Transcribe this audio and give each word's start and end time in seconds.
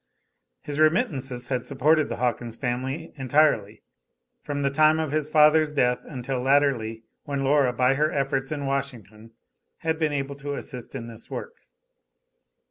His 0.63 0.79
remittances 0.79 1.49
had 1.49 1.63
supported 1.63 2.09
the 2.09 2.15
Hawkins 2.15 2.55
family, 2.55 3.13
entirely, 3.17 3.83
from 4.41 4.63
the 4.63 4.71
time 4.71 4.97
of 4.97 5.11
his 5.11 5.29
father's 5.29 5.73
death 5.73 6.01
until 6.05 6.41
latterly 6.41 7.03
when 7.25 7.43
Laura 7.43 7.71
by 7.71 7.93
her 7.93 8.11
efforts 8.11 8.51
in 8.51 8.65
Washington 8.65 9.29
had 9.81 9.99
been 9.99 10.11
able 10.11 10.33
to 10.37 10.55
assist 10.55 10.95
in 10.95 11.05
this 11.05 11.29
work. 11.29 11.55